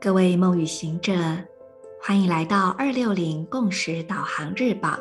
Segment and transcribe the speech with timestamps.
[0.00, 1.12] 各位梦与行者，
[2.00, 4.96] 欢迎来到二六零共识导航日报。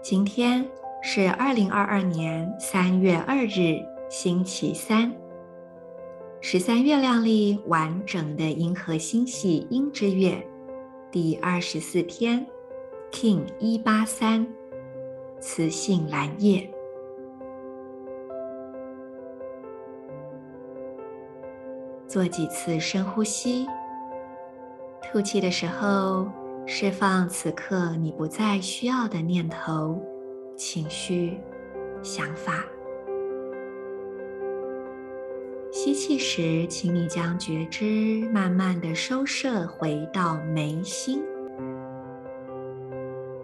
[0.00, 0.66] 今天
[1.02, 3.78] 是二零二二年三月二日，
[4.08, 5.14] 星期三。
[6.40, 10.42] 十三月亮历完整的银河星系鹰之月
[11.10, 12.46] 第二十四天
[13.12, 14.46] ，King 一八三，
[15.38, 16.66] 雌性蓝夜。
[22.10, 23.68] 做几次深呼吸，
[25.00, 26.28] 吐气的时候，
[26.66, 29.96] 释放此刻你不再需要的念头、
[30.56, 31.38] 情绪、
[32.02, 32.64] 想法。
[35.70, 41.22] 吸气时，请你将觉知慢慢的收摄回到眉心，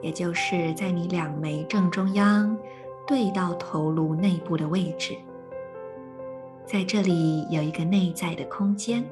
[0.02, 2.58] 也就是在你两眉正中央，
[3.06, 5.16] 对到头颅内部的位置。
[6.66, 9.04] 在这里有一个内在的空间。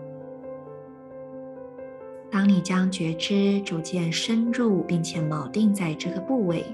[2.29, 6.65] 当你将觉知逐渐深入，并且锚定在这个部位，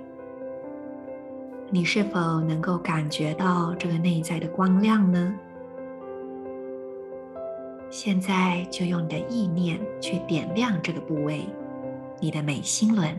[1.69, 5.35] 你是否能够感觉到这个内在的光亮呢？
[7.91, 11.45] 现在就用你的意念去点亮这个部位，
[12.21, 13.15] 你的眉心轮。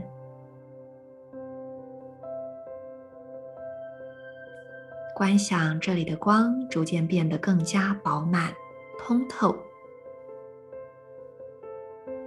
[5.16, 8.54] 观想这里的光逐渐变得更加饱满、
[8.98, 9.56] 通透，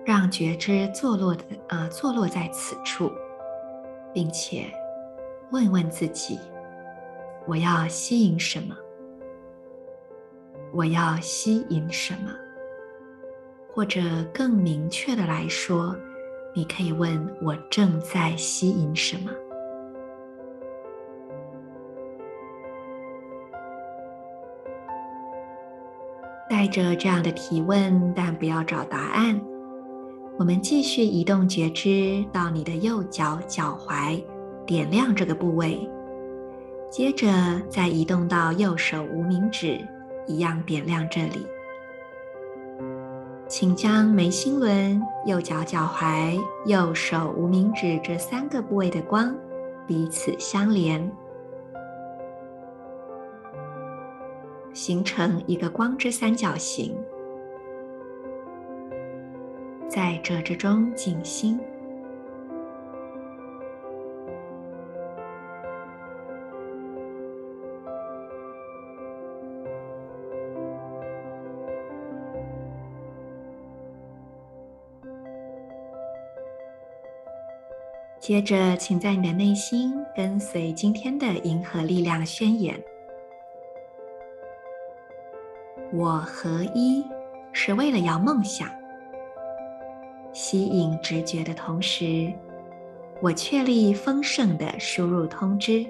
[0.05, 3.11] 让觉知坐落的呃坐落在此处，
[4.13, 4.67] 并且
[5.51, 6.39] 问问自己：
[7.47, 8.77] 我要吸引什么？
[10.73, 12.31] 我要吸引什么？
[13.73, 14.01] 或者
[14.33, 15.97] 更明确的来说，
[16.55, 19.33] 你可以问我正在吸引什么？
[26.65, 29.39] 带着这样的提问，但不要找答案。
[30.39, 34.25] 我们继续移动觉知到你的右脚脚踝，
[34.65, 35.87] 点亮这个部位。
[36.91, 37.29] 接着
[37.69, 39.79] 再移动到右手无名指，
[40.27, 41.47] 一样点亮这里。
[43.47, 49.37] 请将眉心轮、右脚脚踝、右手无名指这三个部位的光
[49.87, 51.13] 彼此相连。
[54.75, 56.95] 形成一个光之三角形，
[59.89, 61.59] 在这之中静心。
[78.19, 82.83] 接着，请在你的内心跟随今天的银河力量宣言。
[85.97, 87.05] 我合一，
[87.53, 88.69] 是为了要梦想。
[90.33, 92.33] 吸引直觉的同时，
[93.23, 95.87] 我确立丰盛的输入通知。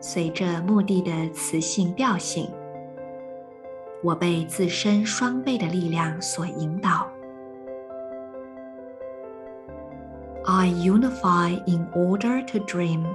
[0.00, 2.46] 随着目的的磁性调性，
[4.02, 7.08] 我被自身双倍的力量所引导。
[10.44, 13.06] I unify in order to dream,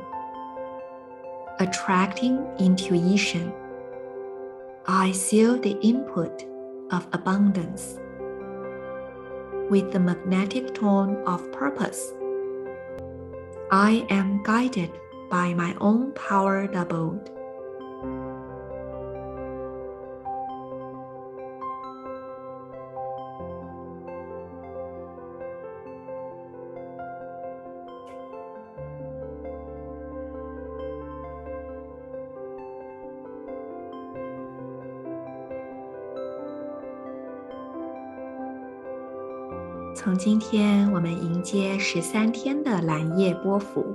[1.59, 3.60] attracting intuition.
[4.87, 6.43] I seal the input
[6.91, 7.99] of abundance
[9.69, 12.13] with the magnetic tone of purpose.
[13.71, 14.91] I am guided
[15.29, 17.29] by my own power doubled.
[40.03, 43.85] 从今天，我们迎接十三天的蓝夜波幅。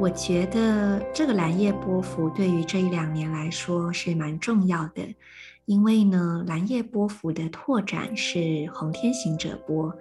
[0.00, 5.14] 我觉得这个蓝夜波幅对于这一两年来说是蛮重要的，
[5.64, 9.94] 因为呢，蓝夜波幅的拓展是红天行者波，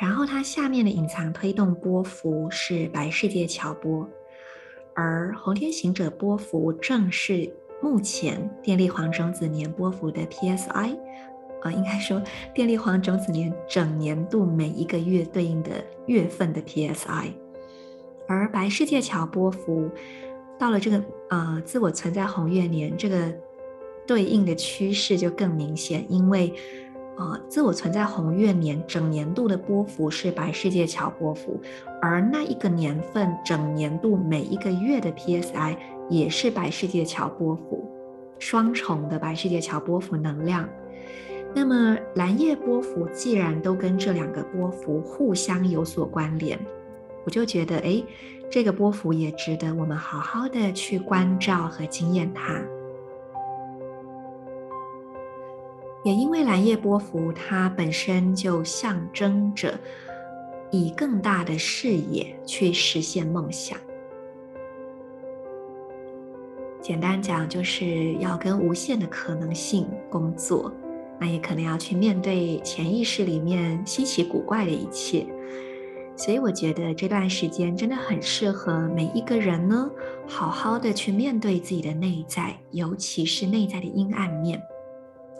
[0.00, 4.08] 然后它下面的隐藏推动波幅是白世界桥波，
[4.92, 7.48] 而红天行者波幅正是
[7.80, 10.98] 目前电力黄种子年波幅的 PSI。
[11.66, 12.22] 呃，应该说，
[12.54, 15.70] 电力黄种子年整年度每一个月对应的
[16.06, 17.32] 月份的 PSI，
[18.28, 19.90] 而白世界桥波幅
[20.56, 23.34] 到了这个呃自我存在红月年，这个
[24.06, 26.54] 对应的趋势就更明显，因为
[27.16, 31.60] 呃自我存在红月年整年度的波幅是白世界桥波幅，
[32.00, 35.76] 而那一个年份整年度每一个月的 PSI
[36.08, 37.90] 也是白世界桥波幅，
[38.38, 40.68] 双重的白世界桥波幅能量。
[41.54, 46.58] 那么蓝夜波幅既然都跟这两个波幅互相有所关联，
[47.24, 48.02] 我就觉得，哎，
[48.50, 52.60] 这个波幅也值得我们好好的去关照和经验它。
[56.04, 59.76] 也因为蓝夜波幅它本身就象征着
[60.70, 63.76] 以更大的视野去实现梦想。
[66.80, 70.72] 简单讲，就是要跟无限的可能性工作，
[71.18, 75.26] 那也可能要去面对潜意识里面稀奇古怪的一切。
[76.16, 79.90] 所以我觉得这段时间真的很适合每一个人呢，
[80.26, 84.60] 好好的去面对自己的内在，尤其是内在的阴暗面。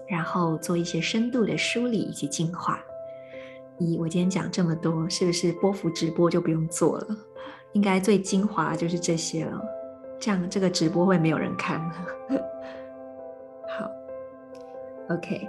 [0.08, 2.78] 然后做一些深度的梳理以及净化。
[3.80, 7.06] 咦，我今天讲这么多，是不是波幅直播就不用做了？
[7.72, 9.60] 应该最精华就是这些了。
[10.20, 11.80] 这样这个直播会没有人看。
[15.08, 15.48] ，OK，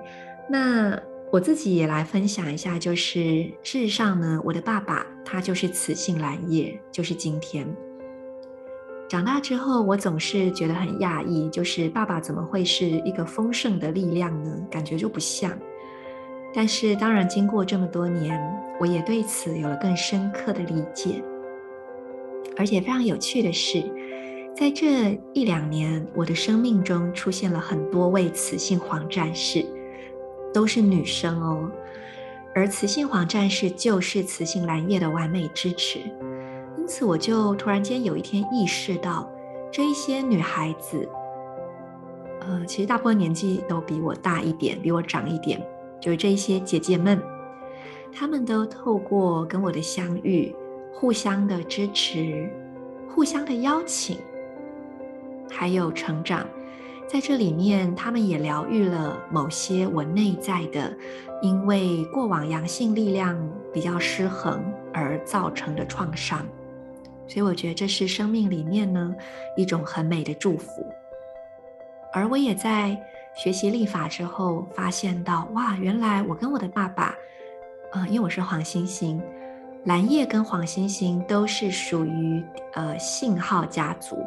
[0.49, 0.99] 那
[1.31, 7.67] 我自己也来分享一下，就是事实上呢，我的爸爸他就是雌性蓝叶，就是今天。
[9.09, 14.51] 长大之后，我总是觉得很讶异，就是爸爸怎么会是一个丰盛的力量呢？
[14.69, 15.51] 感觉就不像。
[16.53, 18.37] 但是当然，经过这么多年，
[18.79, 21.23] 我也对此有了更深刻的理解。
[22.57, 23.83] 而且非常有趣的是，
[24.59, 29.63] 在这一两年，我的生命中出现了很多位雌性黄战士，
[30.51, 31.69] 都是女生哦。
[32.55, 35.99] 而雌性黄战士就是雌性蓝叶的完美支持。
[36.75, 39.31] 因此，我就突然间有一天意识到，
[39.71, 41.07] 这一些女孩子，
[42.41, 45.63] 呃，其实大部分年纪都比我大一点，比我长一点，
[46.01, 47.21] 就是这一些姐姐们，
[48.11, 50.51] 她们都透过跟我的相遇，
[50.91, 52.49] 互相的支持，
[53.07, 54.17] 互相的邀请，
[55.49, 56.45] 还有成长，
[57.07, 60.91] 在这里面，他们也疗愈了某些我内在的，
[61.41, 63.37] 因为过往阳性力量
[63.73, 64.63] 比较失衡
[64.93, 66.45] 而造成的创伤。
[67.27, 69.13] 所以我觉得这是生命里面呢
[69.57, 70.85] 一种很美的祝福，
[72.13, 72.97] 而我也在
[73.35, 77.13] 学习历法之后发现到，哇，原来我跟我的爸爸，
[77.91, 79.21] 呃，因为我是黄星星，
[79.83, 82.41] 蓝叶跟黄星星都是属于
[82.73, 84.17] 呃信号家族，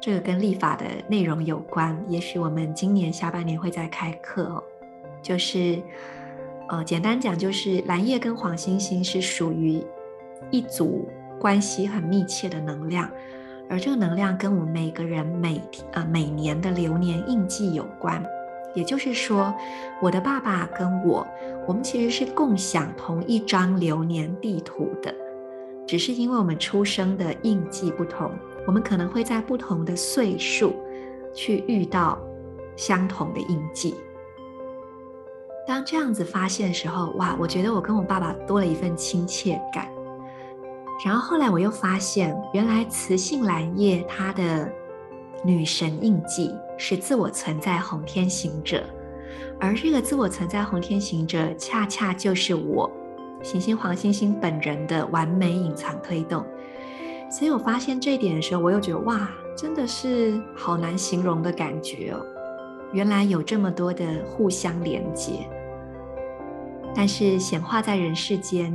[0.00, 1.98] 这个跟历法的内容有关。
[2.08, 4.62] 也许我们今年下半年会再开课哦，
[5.22, 5.80] 就是
[6.68, 9.82] 呃简单讲，就是蓝叶跟黄星星是属于
[10.50, 11.08] 一组。
[11.40, 13.08] 关系很密切的能量，
[13.70, 15.62] 而这个能量跟我们每个人每
[15.92, 18.20] 呃每年的流年印记有关。
[18.74, 19.54] 也就是说，
[20.02, 21.24] 我的爸爸跟我，
[21.64, 25.14] 我们其实是共享同一张流年地图的，
[25.86, 28.32] 只是因为我们出生的印记不同，
[28.68, 30.74] 我们可能会在不同的岁数
[31.32, 32.18] 去遇到
[32.76, 33.94] 相同的印记。
[35.66, 39.88] 当这样子发现的时候，哇，我觉得我跟我爸爸多了一份亲切感。
[41.02, 44.70] 然后后来我又发现，原来雌性蓝叶它的
[45.42, 48.84] 女神印记是自我存在红天行者，
[49.58, 52.90] 而这个自我存在红天行者恰恰就是我
[53.42, 56.44] 行星黄星星本人的完美隐藏推动。
[57.30, 62.24] 所以我发现这一点的时候，我又觉得哇，真的是好难形容的感觉哦。
[62.92, 65.48] 原来有这么多的互相连接，
[66.94, 68.72] 但是显化在人世间。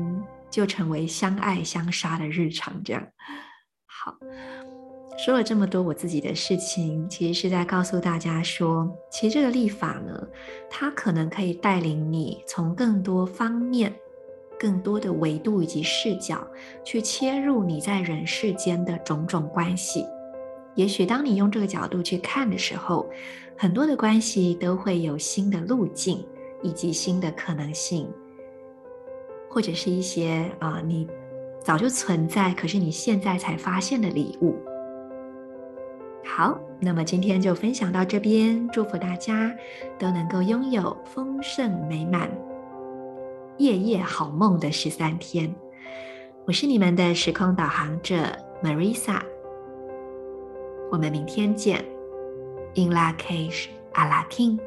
[0.54, 3.04] 就成为相爱相杀的日常，这样。
[3.88, 4.16] 好，
[5.18, 10.28] 说了这么多我自己的事情，其实是在告诉大家说，其实这个历法呢，
[10.70, 13.92] 它可能可以带领你从更多方面、
[14.64, 16.48] 更多的维度以及视角
[16.86, 20.06] 去切入你在人世间的种种关系。
[20.74, 23.06] 也许当你用这个角度去看的时候，
[23.58, 26.26] 很多的关系都会有新的路径
[26.62, 28.10] 以及新的可能性。
[29.50, 31.06] 或者是一些啊、你
[31.60, 34.56] 早就存在，可是你现在才发现的礼物。
[36.24, 39.54] 好，那么今天就分享到这边，祝福大家
[40.00, 42.32] 都能够拥有丰盛美满、
[43.58, 45.54] 夜夜好梦的十三天。
[46.46, 48.16] 我是你们的时空导航者
[48.64, 49.22] Marisa，
[50.92, 51.86] 我们明天见。
[52.76, 54.60] In La Cage, Ala King